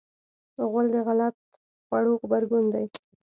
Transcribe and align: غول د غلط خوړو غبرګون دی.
غول 0.69 0.87
د 0.95 0.97
غلط 1.07 1.35
خوړو 1.87 2.13
غبرګون 2.21 2.65
دی. 2.73 2.85